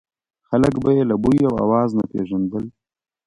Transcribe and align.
خلک 0.49 0.73
به 0.83 0.89
یې 0.97 1.03
له 1.09 1.15
بوی 1.23 1.39
او 1.47 1.53
اواز 1.65 1.89
نه 1.97 2.03
پېژندل. 2.11 2.65